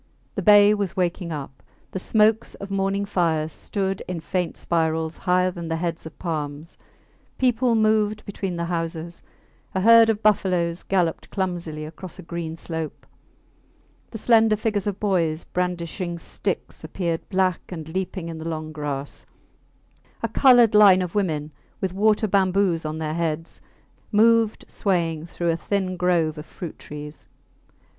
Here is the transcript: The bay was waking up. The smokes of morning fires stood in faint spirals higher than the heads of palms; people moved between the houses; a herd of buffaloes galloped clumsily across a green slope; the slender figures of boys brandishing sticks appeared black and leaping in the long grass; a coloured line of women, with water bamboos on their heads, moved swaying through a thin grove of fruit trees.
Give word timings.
The 0.33 0.41
bay 0.41 0.73
was 0.73 0.97
waking 0.97 1.31
up. 1.31 1.61
The 1.91 1.99
smokes 1.99 2.55
of 2.55 2.71
morning 2.71 3.05
fires 3.05 3.53
stood 3.53 4.01
in 4.07 4.19
faint 4.19 4.57
spirals 4.57 5.15
higher 5.19 5.51
than 5.51 5.67
the 5.67 5.75
heads 5.75 6.07
of 6.07 6.17
palms; 6.17 6.75
people 7.37 7.75
moved 7.75 8.25
between 8.25 8.55
the 8.55 8.65
houses; 8.65 9.21
a 9.75 9.81
herd 9.81 10.09
of 10.09 10.23
buffaloes 10.23 10.81
galloped 10.81 11.29
clumsily 11.29 11.85
across 11.85 12.17
a 12.17 12.23
green 12.23 12.55
slope; 12.55 13.05
the 14.09 14.17
slender 14.17 14.55
figures 14.55 14.87
of 14.87 14.99
boys 14.99 15.43
brandishing 15.43 16.17
sticks 16.17 16.83
appeared 16.83 17.29
black 17.29 17.61
and 17.71 17.87
leaping 17.89 18.27
in 18.27 18.39
the 18.39 18.49
long 18.49 18.71
grass; 18.71 19.27
a 20.23 20.27
coloured 20.27 20.73
line 20.73 21.03
of 21.03 21.13
women, 21.13 21.51
with 21.79 21.93
water 21.93 22.27
bamboos 22.27 22.85
on 22.85 22.97
their 22.97 23.13
heads, 23.13 23.61
moved 24.11 24.65
swaying 24.67 25.27
through 25.27 25.51
a 25.51 25.55
thin 25.55 25.95
grove 25.95 26.39
of 26.39 26.45
fruit 26.47 26.79
trees. 26.79 27.27